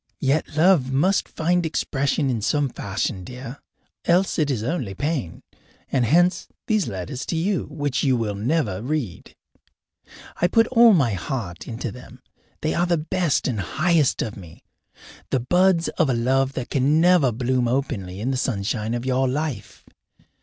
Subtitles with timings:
[0.19, 3.59] Yet love must find expression in some fashion, dear,
[4.05, 5.43] else it is only pain,
[5.91, 9.35] and hence these letters to you which you will never read.
[10.37, 12.19] I put all my heart into them;
[12.61, 14.63] they are the best and highest of me,
[15.29, 19.27] the buds of a love that can never bloom openly in the sunshine of your
[19.27, 19.85] life.